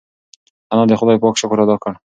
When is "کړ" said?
1.83-1.91